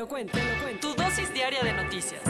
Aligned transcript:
lo 0.00 0.08
cuento, 0.08 0.32
te 0.32 0.42
lo 0.42 0.62
cuento. 0.62 0.88
Tu 0.88 1.02
dosis 1.02 1.34
diaria 1.34 1.62
de 1.62 1.74
noticias. 1.74 2.22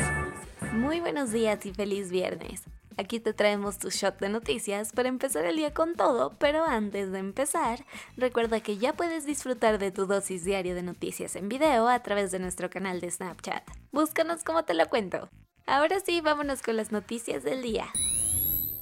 Muy 0.73 0.99
buenos 0.99 1.31
días 1.31 1.65
y 1.67 1.73
feliz 1.73 2.11
viernes. 2.11 2.65
Aquí 2.97 3.21
te 3.21 3.33
traemos 3.33 3.79
tu 3.79 3.91
shot 3.91 4.19
de 4.19 4.29
noticias 4.29 4.91
para 4.91 5.09
empezar 5.09 5.45
el 5.45 5.55
día 5.55 5.73
con 5.73 5.95
todo, 5.95 6.37
pero 6.37 6.65
antes 6.65 7.13
de 7.13 7.21
empezar, 7.21 7.87
recuerda 8.17 8.59
que 8.59 8.77
ya 8.77 8.95
puedes 8.95 9.25
disfrutar 9.25 9.79
de 9.79 9.93
tu 9.93 10.07
dosis 10.07 10.45
diaria 10.45 10.75
de 10.75 10.83
noticias 10.83 11.37
en 11.37 11.49
video 11.49 11.87
a 11.87 12.03
través 12.03 12.33
de 12.33 12.41
nuestro 12.41 12.71
canal 12.71 13.01
de 13.01 13.09
Snapchat. 13.09 13.63
Búscanos 13.93 14.43
como 14.43 14.65
te 14.65 14.75
lo 14.75 14.89
cuento. 14.89 15.29
Ahora 15.65 16.01
sí, 16.01 16.21
vámonos 16.21 16.63
con 16.63 16.77
las 16.77 16.91
noticias 16.91 17.45
del 17.45 17.63
día. 17.63 17.87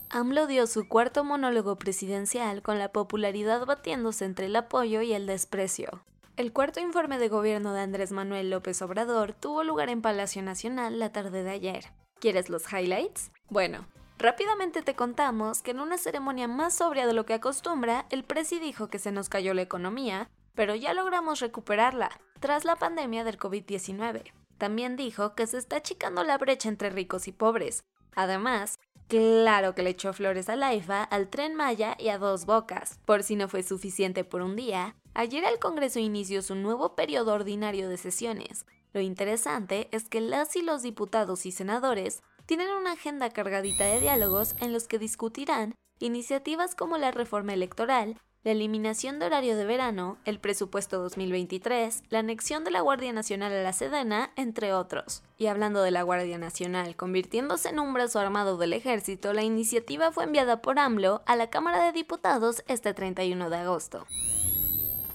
AMLO 0.08 0.46
dio 0.46 0.66
su 0.66 0.88
cuarto 0.88 1.24
monólogo 1.24 1.76
presidencial 1.76 2.62
con 2.62 2.78
la 2.78 2.90
popularidad 2.90 3.66
batiéndose 3.66 4.24
entre 4.24 4.46
el 4.46 4.56
apoyo 4.56 5.02
y 5.02 5.12
el 5.12 5.26
desprecio. 5.26 6.02
El 6.38 6.52
cuarto 6.52 6.78
informe 6.78 7.18
de 7.18 7.28
gobierno 7.28 7.72
de 7.72 7.80
Andrés 7.80 8.12
Manuel 8.12 8.50
López 8.50 8.80
Obrador 8.80 9.32
tuvo 9.32 9.64
lugar 9.64 9.88
en 9.88 10.02
Palacio 10.02 10.40
Nacional 10.40 11.00
la 11.00 11.10
tarde 11.10 11.42
de 11.42 11.50
ayer. 11.50 11.86
¿Quieres 12.20 12.48
los 12.48 12.72
highlights? 12.72 13.32
Bueno, 13.50 13.88
rápidamente 14.18 14.82
te 14.82 14.94
contamos 14.94 15.62
que 15.62 15.72
en 15.72 15.80
una 15.80 15.98
ceremonia 15.98 16.46
más 16.46 16.74
sobria 16.74 17.08
de 17.08 17.12
lo 17.12 17.26
que 17.26 17.34
acostumbra, 17.34 18.06
el 18.10 18.22
presi 18.22 18.60
dijo 18.60 18.86
que 18.86 19.00
se 19.00 19.10
nos 19.10 19.28
cayó 19.28 19.52
la 19.52 19.62
economía, 19.62 20.30
pero 20.54 20.76
ya 20.76 20.94
logramos 20.94 21.40
recuperarla 21.40 22.08
tras 22.38 22.64
la 22.64 22.76
pandemia 22.76 23.24
del 23.24 23.36
COVID-19. 23.36 24.32
También 24.58 24.94
dijo 24.94 25.34
que 25.34 25.48
se 25.48 25.58
está 25.58 25.78
achicando 25.78 26.22
la 26.22 26.38
brecha 26.38 26.68
entre 26.68 26.90
ricos 26.90 27.26
y 27.26 27.32
pobres. 27.32 27.82
Además, 28.14 28.78
Claro 29.08 29.74
que 29.74 29.82
le 29.82 29.90
echó 29.90 30.12
flores 30.12 30.50
a 30.50 30.56
la 30.56 30.74
IFA, 30.74 31.02
al 31.02 31.28
tren 31.28 31.54
Maya 31.54 31.96
y 31.98 32.10
a 32.10 32.18
dos 32.18 32.44
bocas. 32.44 32.98
Por 33.06 33.22
si 33.22 33.36
no 33.36 33.48
fue 33.48 33.62
suficiente 33.62 34.22
por 34.22 34.42
un 34.42 34.54
día, 34.54 34.96
ayer 35.18 35.42
el 35.42 35.58
Congreso 35.58 35.98
inició 35.98 36.42
su 36.42 36.54
nuevo 36.54 36.94
periodo 36.94 37.32
ordinario 37.32 37.88
de 37.88 37.96
sesiones. 37.96 38.66
Lo 38.92 39.00
interesante 39.00 39.88
es 39.90 40.08
que 40.08 40.20
las 40.20 40.54
y 40.54 40.62
los 40.62 40.82
diputados 40.82 41.44
y 41.44 41.50
senadores 41.50 42.22
tienen 42.46 42.70
una 42.70 42.92
agenda 42.92 43.28
cargadita 43.28 43.84
de 43.84 43.98
diálogos 43.98 44.54
en 44.60 44.72
los 44.72 44.86
que 44.86 45.00
discutirán 45.00 45.74
iniciativas 45.98 46.76
como 46.76 46.98
la 46.98 47.10
reforma 47.10 47.52
electoral, 47.52 48.16
la 48.44 48.52
eliminación 48.52 49.18
de 49.18 49.26
horario 49.26 49.56
de 49.56 49.64
verano, 49.64 50.18
el 50.24 50.38
presupuesto 50.38 51.00
2023, 51.00 52.04
la 52.10 52.20
anexión 52.20 52.62
de 52.62 52.70
la 52.70 52.80
Guardia 52.80 53.12
Nacional 53.12 53.52
a 53.52 53.60
la 53.60 53.72
Sedena, 53.72 54.30
entre 54.36 54.72
otros. 54.72 55.24
Y 55.36 55.46
hablando 55.46 55.82
de 55.82 55.90
la 55.90 56.02
Guardia 56.02 56.38
Nacional 56.38 56.94
convirtiéndose 56.94 57.70
en 57.70 57.80
un 57.80 57.92
brazo 57.92 58.20
armado 58.20 58.56
del 58.56 58.72
ejército, 58.72 59.32
la 59.32 59.42
iniciativa 59.42 60.12
fue 60.12 60.22
enviada 60.22 60.62
por 60.62 60.78
AMLO 60.78 61.22
a 61.26 61.34
la 61.34 61.50
Cámara 61.50 61.84
de 61.84 61.90
Diputados 61.90 62.62
este 62.68 62.94
31 62.94 63.50
de 63.50 63.56
agosto. 63.56 64.06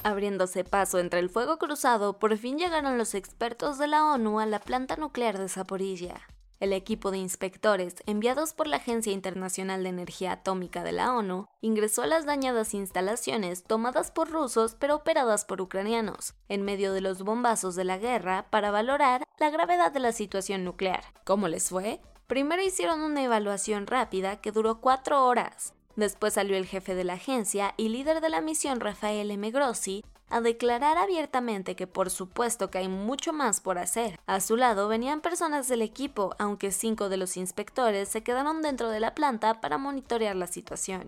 Abriéndose 0.03 0.65
paso 0.65 0.99
entre 0.99 1.21
el 1.21 1.29
fuego 1.29 1.57
cruzado, 1.57 2.19
por 2.19 2.37
fin 2.37 2.57
llegaron 2.57 2.97
los 2.97 3.15
expertos 3.15 3.77
de 3.77 3.87
la 3.87 4.03
ONU 4.05 4.41
a 4.41 4.45
la 4.45 4.59
planta 4.59 4.97
nuclear 4.97 5.37
de 5.37 5.47
Zaporilla. 5.47 6.21
El 6.59 6.73
equipo 6.73 7.09
de 7.09 7.17
inspectores, 7.17 7.95
enviados 8.05 8.53
por 8.53 8.67
la 8.67 8.77
Agencia 8.77 9.13
Internacional 9.13 9.83
de 9.83 9.89
Energía 9.89 10.33
Atómica 10.33 10.83
de 10.83 10.91
la 10.91 11.13
ONU, 11.13 11.47
ingresó 11.61 12.03
a 12.03 12.07
las 12.07 12.25
dañadas 12.25 12.73
instalaciones 12.73 13.63
tomadas 13.63 14.11
por 14.11 14.29
rusos 14.29 14.75
pero 14.77 14.95
operadas 14.95 15.45
por 15.45 15.61
ucranianos, 15.61 16.35
en 16.49 16.63
medio 16.63 16.91
de 16.93 17.01
los 17.01 17.23
bombazos 17.23 17.75
de 17.75 17.85
la 17.85 17.97
guerra, 17.97 18.47
para 18.49 18.71
valorar 18.71 19.23
la 19.39 19.49
gravedad 19.49 19.91
de 19.91 19.99
la 20.01 20.11
situación 20.11 20.65
nuclear. 20.65 21.03
¿Cómo 21.25 21.47
les 21.47 21.69
fue? 21.69 22.01
Primero 22.27 22.61
hicieron 22.61 23.01
una 23.01 23.23
evaluación 23.23 23.87
rápida 23.87 24.41
que 24.41 24.51
duró 24.51 24.79
cuatro 24.81 25.25
horas. 25.25 25.73
Después 25.95 26.33
salió 26.33 26.57
el 26.57 26.65
jefe 26.65 26.95
de 26.95 27.03
la 27.03 27.13
agencia 27.13 27.73
y 27.77 27.89
líder 27.89 28.21
de 28.21 28.29
la 28.29 28.41
misión 28.41 28.79
Rafael 28.79 29.29
M. 29.29 29.51
Grossi 29.51 30.03
a 30.29 30.41
declarar 30.41 30.97
abiertamente 30.97 31.75
que 31.75 31.85
por 31.85 32.09
supuesto 32.09 32.71
que 32.71 32.79
hay 32.79 32.87
mucho 32.87 33.33
más 33.33 33.61
por 33.61 33.77
hacer. 33.77 34.19
A 34.25 34.39
su 34.39 34.57
lado 34.57 34.87
venían 34.87 35.21
personas 35.21 35.67
del 35.67 35.83
equipo, 35.83 36.35
aunque 36.39 36.71
cinco 36.71 37.09
de 37.09 37.17
los 37.17 37.37
inspectores 37.37 38.09
se 38.09 38.23
quedaron 38.23 38.63
dentro 38.63 38.89
de 38.89 38.99
la 38.99 39.13
planta 39.13 39.61
para 39.61 39.77
monitorear 39.77 40.35
la 40.35 40.47
situación. 40.47 41.07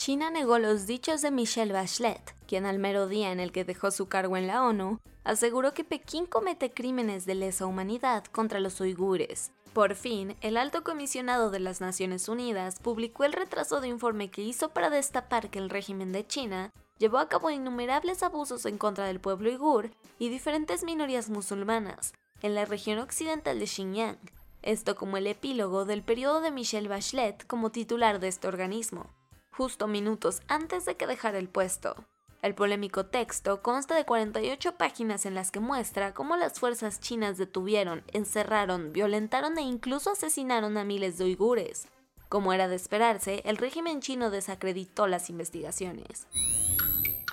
China 0.00 0.30
negó 0.30 0.58
los 0.58 0.86
dichos 0.86 1.20
de 1.20 1.30
Michelle 1.30 1.74
Bachelet, 1.74 2.34
quien 2.46 2.64
al 2.64 2.78
mero 2.78 3.06
día 3.06 3.32
en 3.32 3.38
el 3.38 3.52
que 3.52 3.66
dejó 3.66 3.90
su 3.90 4.08
cargo 4.08 4.38
en 4.38 4.46
la 4.46 4.64
ONU, 4.64 4.98
aseguró 5.24 5.74
que 5.74 5.84
Pekín 5.84 6.24
comete 6.24 6.72
crímenes 6.72 7.26
de 7.26 7.34
lesa 7.34 7.66
humanidad 7.66 8.24
contra 8.24 8.60
los 8.60 8.80
uigures. 8.80 9.52
Por 9.74 9.94
fin, 9.94 10.38
el 10.40 10.56
alto 10.56 10.84
comisionado 10.84 11.50
de 11.50 11.60
las 11.60 11.82
Naciones 11.82 12.30
Unidas 12.30 12.80
publicó 12.80 13.24
el 13.24 13.34
retraso 13.34 13.82
de 13.82 13.88
informe 13.88 14.30
que 14.30 14.40
hizo 14.40 14.70
para 14.70 14.88
destapar 14.88 15.50
que 15.50 15.58
el 15.58 15.68
régimen 15.68 16.12
de 16.12 16.26
China 16.26 16.72
llevó 16.96 17.18
a 17.18 17.28
cabo 17.28 17.50
innumerables 17.50 18.22
abusos 18.22 18.64
en 18.64 18.78
contra 18.78 19.04
del 19.04 19.20
pueblo 19.20 19.50
uigur 19.50 19.90
y 20.18 20.30
diferentes 20.30 20.82
minorías 20.82 21.28
musulmanas 21.28 22.14
en 22.40 22.54
la 22.54 22.64
región 22.64 23.00
occidental 23.00 23.58
de 23.58 23.66
Xinjiang, 23.66 24.18
esto 24.62 24.96
como 24.96 25.18
el 25.18 25.26
epílogo 25.26 25.84
del 25.84 26.02
periodo 26.02 26.40
de 26.40 26.52
Michelle 26.52 26.88
Bachelet 26.88 27.46
como 27.46 27.68
titular 27.68 28.18
de 28.18 28.28
este 28.28 28.48
organismo, 28.48 29.10
justo 29.50 29.86
minutos 29.86 30.40
antes 30.48 30.84
de 30.84 30.96
que 30.96 31.06
dejara 31.06 31.38
el 31.38 31.48
puesto. 31.48 31.96
El 32.42 32.54
polémico 32.54 33.04
texto 33.04 33.60
consta 33.60 33.94
de 33.94 34.06
48 34.06 34.76
páginas 34.76 35.26
en 35.26 35.34
las 35.34 35.50
que 35.50 35.60
muestra 35.60 36.14
cómo 36.14 36.36
las 36.36 36.58
fuerzas 36.58 36.98
chinas 36.98 37.36
detuvieron, 37.36 38.02
encerraron, 38.12 38.92
violentaron 38.92 39.58
e 39.58 39.62
incluso 39.62 40.12
asesinaron 40.12 40.78
a 40.78 40.84
miles 40.84 41.18
de 41.18 41.24
uigures. 41.24 41.88
Como 42.30 42.52
era 42.52 42.68
de 42.68 42.76
esperarse, 42.76 43.42
el 43.44 43.58
régimen 43.58 44.00
chino 44.00 44.30
desacreditó 44.30 45.06
las 45.06 45.28
investigaciones. 45.28 46.26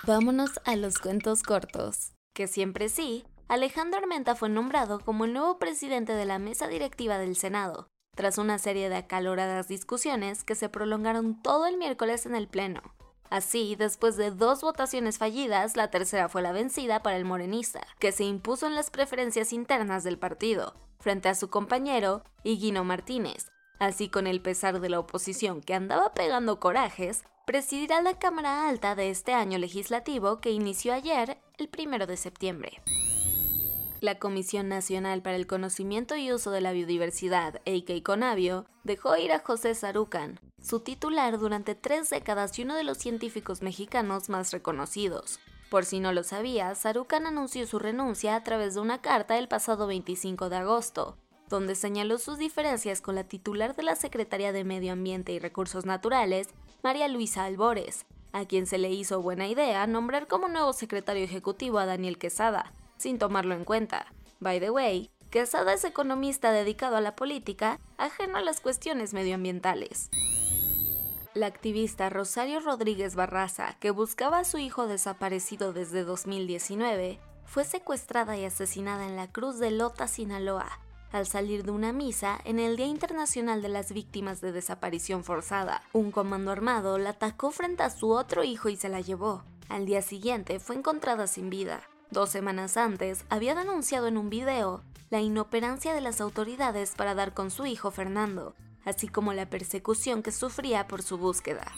Vámonos 0.04 0.60
a 0.64 0.76
los 0.76 0.98
cuentos 0.98 1.42
cortos. 1.42 2.12
Que 2.34 2.46
siempre 2.46 2.88
sí, 2.88 3.24
Alejandro 3.48 4.00
Armenta 4.00 4.34
fue 4.34 4.50
nombrado 4.50 5.00
como 5.00 5.24
el 5.24 5.32
nuevo 5.32 5.58
presidente 5.58 6.12
de 6.12 6.26
la 6.26 6.38
mesa 6.38 6.68
directiva 6.68 7.16
del 7.16 7.34
Senado, 7.36 7.88
tras 8.18 8.36
una 8.36 8.58
serie 8.58 8.88
de 8.88 8.96
acaloradas 8.96 9.68
discusiones 9.68 10.42
que 10.42 10.56
se 10.56 10.68
prolongaron 10.68 11.40
todo 11.40 11.68
el 11.68 11.76
miércoles 11.76 12.26
en 12.26 12.34
el 12.34 12.48
Pleno. 12.48 12.82
Así, 13.30 13.76
después 13.76 14.16
de 14.16 14.32
dos 14.32 14.60
votaciones 14.60 15.18
fallidas, 15.18 15.76
la 15.76 15.92
tercera 15.92 16.28
fue 16.28 16.42
la 16.42 16.50
vencida 16.50 17.00
para 17.00 17.16
el 17.16 17.24
morenista, 17.24 17.86
que 18.00 18.10
se 18.10 18.24
impuso 18.24 18.66
en 18.66 18.74
las 18.74 18.90
preferencias 18.90 19.52
internas 19.52 20.02
del 20.02 20.18
partido, 20.18 20.74
frente 20.98 21.28
a 21.28 21.36
su 21.36 21.48
compañero, 21.48 22.24
Higuino 22.42 22.82
Martínez. 22.82 23.52
Así, 23.78 24.08
con 24.08 24.26
el 24.26 24.42
pesar 24.42 24.80
de 24.80 24.88
la 24.88 24.98
oposición 24.98 25.60
que 25.60 25.74
andaba 25.74 26.12
pegando 26.12 26.58
corajes, 26.58 27.22
presidirá 27.46 28.02
la 28.02 28.18
Cámara 28.18 28.68
Alta 28.68 28.96
de 28.96 29.10
este 29.10 29.32
año 29.32 29.58
legislativo 29.58 30.40
que 30.40 30.50
inició 30.50 30.92
ayer, 30.92 31.38
el 31.56 31.68
primero 31.68 32.08
de 32.08 32.16
septiembre. 32.16 32.82
La 34.00 34.20
Comisión 34.20 34.68
Nacional 34.68 35.22
para 35.22 35.34
el 35.34 35.48
Conocimiento 35.48 36.14
y 36.14 36.32
Uso 36.32 36.52
de 36.52 36.60
la 36.60 36.70
Biodiversidad, 36.70 37.60
EIKE 37.64 38.04
Conavio, 38.04 38.64
dejó 38.84 39.16
ir 39.16 39.32
a 39.32 39.40
José 39.40 39.74
Sarucan, 39.74 40.38
su 40.62 40.78
titular 40.78 41.36
durante 41.36 41.74
tres 41.74 42.08
décadas 42.08 42.56
y 42.56 42.62
uno 42.62 42.76
de 42.76 42.84
los 42.84 42.98
científicos 42.98 43.60
mexicanos 43.60 44.28
más 44.28 44.52
reconocidos. 44.52 45.40
Por 45.68 45.84
si 45.84 45.98
no 45.98 46.12
lo 46.12 46.22
sabía, 46.22 46.76
Sarucan 46.76 47.26
anunció 47.26 47.66
su 47.66 47.80
renuncia 47.80 48.36
a 48.36 48.44
través 48.44 48.74
de 48.74 48.80
una 48.82 49.00
carta 49.02 49.36
el 49.36 49.48
pasado 49.48 49.88
25 49.88 50.48
de 50.48 50.56
agosto, 50.56 51.16
donde 51.48 51.74
señaló 51.74 52.18
sus 52.18 52.38
diferencias 52.38 53.00
con 53.00 53.16
la 53.16 53.24
titular 53.24 53.74
de 53.74 53.82
la 53.82 53.96
Secretaría 53.96 54.52
de 54.52 54.62
Medio 54.62 54.92
Ambiente 54.92 55.32
y 55.32 55.40
Recursos 55.40 55.86
Naturales, 55.86 56.50
María 56.84 57.08
Luisa 57.08 57.42
Albores, 57.42 58.06
a 58.32 58.44
quien 58.44 58.66
se 58.66 58.78
le 58.78 58.90
hizo 58.90 59.20
buena 59.20 59.48
idea 59.48 59.84
nombrar 59.88 60.28
como 60.28 60.46
nuevo 60.46 60.72
secretario 60.72 61.24
ejecutivo 61.24 61.80
a 61.80 61.86
Daniel 61.86 62.16
Quesada, 62.16 62.72
sin 62.98 63.18
tomarlo 63.18 63.54
en 63.54 63.64
cuenta. 63.64 64.06
By 64.40 64.60
the 64.60 64.70
way, 64.70 65.10
Quesada 65.30 65.74
es 65.74 65.84
economista 65.84 66.52
dedicado 66.52 66.96
a 66.96 67.02
la 67.02 67.14
política, 67.14 67.80
ajeno 67.98 68.38
a 68.38 68.40
las 68.40 68.60
cuestiones 68.60 69.12
medioambientales. 69.12 70.08
La 71.34 71.46
activista 71.46 72.08
Rosario 72.08 72.60
Rodríguez 72.60 73.14
Barraza, 73.14 73.76
que 73.78 73.90
buscaba 73.90 74.38
a 74.38 74.44
su 74.44 74.56
hijo 74.56 74.86
desaparecido 74.86 75.74
desde 75.74 76.04
2019, 76.04 77.20
fue 77.44 77.64
secuestrada 77.64 78.38
y 78.38 78.46
asesinada 78.46 79.06
en 79.06 79.16
la 79.16 79.30
Cruz 79.30 79.58
de 79.58 79.70
Lota, 79.70 80.08
Sinaloa, 80.08 80.80
al 81.12 81.26
salir 81.26 81.62
de 81.62 81.72
una 81.72 81.92
misa 81.92 82.38
en 82.44 82.58
el 82.58 82.76
Día 82.76 82.86
Internacional 82.86 83.60
de 83.60 83.68
las 83.68 83.92
Víctimas 83.92 84.40
de 84.40 84.52
Desaparición 84.52 85.24
Forzada. 85.24 85.82
Un 85.92 86.10
comando 86.10 86.50
armado 86.50 86.96
la 86.96 87.10
atacó 87.10 87.50
frente 87.50 87.82
a 87.82 87.90
su 87.90 88.10
otro 88.10 88.44
hijo 88.44 88.70
y 88.70 88.76
se 88.76 88.88
la 88.88 89.02
llevó. 89.02 89.44
Al 89.68 89.84
día 89.84 90.00
siguiente 90.00 90.58
fue 90.58 90.76
encontrada 90.76 91.26
sin 91.26 91.50
vida. 91.50 91.82
Dos 92.10 92.30
semanas 92.30 92.78
antes 92.78 93.24
había 93.28 93.54
denunciado 93.54 94.06
en 94.06 94.16
un 94.16 94.30
video 94.30 94.82
la 95.10 95.20
inoperancia 95.20 95.92
de 95.92 96.00
las 96.00 96.20
autoridades 96.20 96.94
para 96.96 97.14
dar 97.14 97.34
con 97.34 97.50
su 97.50 97.66
hijo 97.66 97.90
Fernando, 97.90 98.54
así 98.84 99.08
como 99.08 99.34
la 99.34 99.50
persecución 99.50 100.22
que 100.22 100.32
sufría 100.32 100.86
por 100.86 101.02
su 101.02 101.18
búsqueda. 101.18 101.70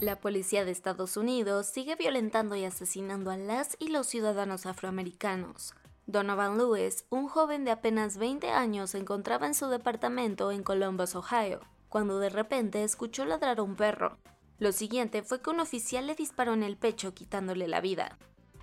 La 0.00 0.20
policía 0.20 0.64
de 0.64 0.72
Estados 0.72 1.16
Unidos 1.16 1.66
sigue 1.66 1.94
violentando 1.94 2.56
y 2.56 2.64
asesinando 2.64 3.30
a 3.30 3.36
las 3.36 3.76
y 3.78 3.88
los 3.88 4.08
ciudadanos 4.08 4.66
afroamericanos. 4.66 5.74
Donovan 6.06 6.58
Lewis, 6.58 7.04
un 7.10 7.28
joven 7.28 7.64
de 7.64 7.70
apenas 7.70 8.16
20 8.16 8.50
años, 8.50 8.90
se 8.90 8.98
encontraba 8.98 9.46
en 9.46 9.54
su 9.54 9.66
departamento 9.66 10.50
en 10.50 10.62
Columbus, 10.62 11.14
Ohio, 11.14 11.60
cuando 11.88 12.18
de 12.18 12.30
repente 12.30 12.82
escuchó 12.82 13.24
ladrar 13.24 13.58
a 13.58 13.62
un 13.62 13.76
perro. 13.76 14.18
Lo 14.58 14.72
siguiente 14.72 15.22
fue 15.22 15.42
que 15.42 15.50
un 15.50 15.60
oficial 15.60 16.06
le 16.06 16.14
disparó 16.14 16.54
en 16.54 16.62
el 16.62 16.76
pecho 16.76 17.14
quitándole 17.14 17.68
la 17.68 17.80
vida. 17.80 18.18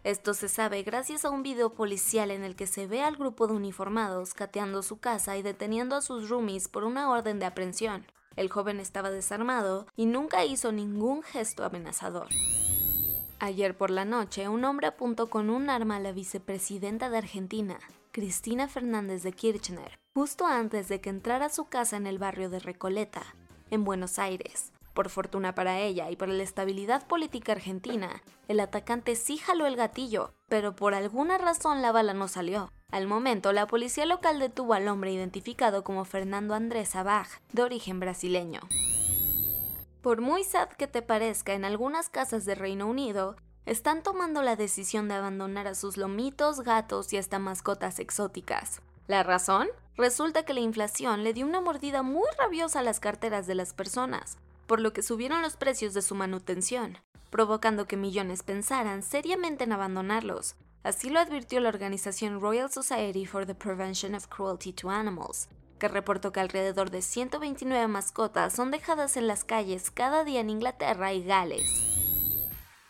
Esto 0.06 0.36
se 0.36 0.50
sabe 0.50 0.84
gracias 0.84 1.26
a 1.26 1.32
un 1.32 1.42
video 1.42 1.74
policial 1.74 2.30
en 2.30 2.44
el 2.44 2.56
que 2.56 2.68
se 2.68 2.86
ve 2.86 3.02
al 3.02 3.16
grupo 3.16 3.48
de 3.48 3.56
uniformados 3.56 4.36
cateando 4.36 4.84
su 4.84 5.00
casa 5.00 5.36
y 5.36 5.42
deteniendo 5.42 5.96
a 5.96 6.02
sus 6.02 6.30
roomies 6.30 6.68
por 6.68 6.84
una 6.84 7.10
orden 7.10 7.40
de 7.40 7.48
aprehensión. 7.48 8.06
El 8.36 8.52
joven 8.52 8.80
estaba 8.80 9.10
desarmado 9.10 9.88
y 9.96 10.06
nunca 10.06 10.46
hizo 10.46 10.72
ningún 10.72 11.24
gesto 11.24 11.66
amenazador. 11.66 12.28
Ayer 13.40 13.76
por 13.76 13.90
la 13.90 14.06
noche, 14.06 14.48
un 14.48 14.64
hombre 14.64 14.86
apuntó 14.86 15.32
con 15.32 15.50
un 15.50 15.72
arma 15.72 15.96
a 15.96 16.00
la 16.00 16.12
vicepresidenta 16.12 17.10
de 17.10 17.18
Argentina, 17.18 17.80
Cristina 18.12 18.68
Fernández 18.68 19.24
de 19.24 19.32
Kirchner, 19.32 19.98
justo 20.14 20.46
antes 20.46 20.88
de 20.88 21.02
que 21.02 21.10
entrara 21.10 21.48
a 21.48 21.50
su 21.50 21.66
casa 21.66 21.98
en 21.98 22.06
el 22.06 22.20
barrio 22.20 22.52
de 22.52 22.60
Recoleta, 22.60 23.24
en 23.72 23.84
Buenos 23.84 24.20
Aires. 24.20 24.72
Por 24.96 25.10
fortuna 25.10 25.54
para 25.54 25.80
ella 25.80 26.10
y 26.10 26.16
para 26.16 26.32
la 26.32 26.42
estabilidad 26.42 27.06
política 27.06 27.52
argentina, 27.52 28.24
el 28.48 28.62
atacante 28.62 29.18
sí 29.18 29.36
jaló 29.36 29.66
el 29.66 29.76
gatillo, 29.76 30.32
pero 30.48 30.74
por 30.74 30.94
alguna 30.94 31.38
razón 31.38 31.82
la 31.82 31.92
bala 31.92 32.14
no 32.14 32.30
salió. 32.30 32.72
Al 32.92 33.06
momento, 33.06 33.52
la 33.52 33.68
policía 33.68 34.06
local 34.06 34.40
detuvo 34.40 34.74
al 34.74 34.88
hombre 34.88 35.12
identificado 35.12 35.84
como 35.84 36.06
Fernando 36.06 36.54
Andrés 36.54 36.96
Abaj, 36.96 37.28
de 37.52 37.64
origen 37.64 38.00
brasileño. 38.00 38.62
Por 40.02 40.22
muy 40.22 40.46
sad 40.46 40.70
que 40.70 40.88
te 40.88 41.02
parezca, 41.02 41.52
en 41.52 41.66
algunas 41.66 42.08
casas 42.08 42.46
de 42.46 42.56
Reino 42.56 42.88
Unido, 42.88 43.36
están 43.66 44.02
tomando 44.02 44.44
la 44.44 44.56
decisión 44.56 45.10
de 45.10 45.16
abandonar 45.16 45.68
a 45.68 45.76
sus 45.76 45.98
lomitos, 45.98 46.62
gatos 46.62 47.12
y 47.12 47.18
hasta 47.18 47.38
mascotas 47.38 48.00
exóticas. 48.00 48.82
¿La 49.08 49.24
razón? 49.24 49.68
Resulta 49.98 50.44
que 50.44 50.54
la 50.54 50.62
inflación 50.62 51.26
le 51.26 51.34
dio 51.34 51.46
una 51.46 51.60
mordida 51.60 52.02
muy 52.02 52.28
rabiosa 52.38 52.80
a 52.80 52.84
las 52.84 53.02
carteras 53.02 53.46
de 53.46 53.56
las 53.56 53.74
personas, 53.74 54.38
por 54.68 54.80
lo 54.80 54.94
que 54.94 55.04
subieron 55.04 55.42
los 55.42 55.58
precios 55.58 55.94
de 55.94 56.02
su 56.02 56.16
manutención, 56.16 56.98
provocando 57.30 57.88
que 57.88 57.98
millones 57.98 58.44
pensaran 58.44 59.04
seriamente 59.04 59.64
en 59.64 59.72
abandonarlos. 59.72 60.56
Así 60.84 61.10
lo 61.10 61.20
advirtió 61.20 61.60
la 61.60 61.70
organización 61.70 62.40
Royal 62.40 62.72
Society 62.72 63.26
for 63.26 63.46
the 63.46 63.56
Prevention 63.56 64.14
of 64.16 64.28
Cruelty 64.28 64.72
to 64.74 64.90
Animals, 64.90 65.50
que 65.80 65.88
reportó 65.88 66.32
que 66.32 66.40
alrededor 66.40 66.92
de 66.92 67.02
129 67.02 67.88
mascotas 67.88 68.54
son 68.54 68.72
dejadas 68.72 69.18
en 69.18 69.28
las 69.28 69.44
calles 69.44 69.92
cada 69.92 70.24
día 70.24 70.42
en 70.42 70.50
Inglaterra 70.50 71.14
y 71.14 71.24
Gales. 71.24 71.96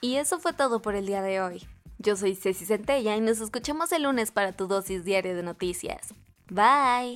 Y 0.02 0.18
eso 0.18 0.40
fue 0.40 0.54
todo 0.54 0.82
por 0.82 0.96
el 0.96 1.06
día 1.06 1.22
de 1.22 1.42
hoy. 1.42 1.68
Yo 1.98 2.16
soy 2.16 2.36
Ceci 2.36 2.66
Centella 2.66 3.16
y 3.16 3.22
nos 3.22 3.40
escuchamos 3.40 3.92
el 3.92 4.04
lunes 4.04 4.32
para 4.32 4.52
tu 4.52 4.68
dosis 4.68 5.04
diaria 5.04 5.34
de 5.34 5.44
noticias. 5.44 6.14
Bye. 6.50 7.16